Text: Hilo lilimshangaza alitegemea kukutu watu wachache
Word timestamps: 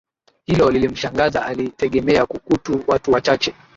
Hilo 0.45 0.71
lilimshangaza 0.71 1.45
alitegemea 1.45 2.25
kukutu 2.25 2.83
watu 2.87 3.11
wachache 3.11 3.53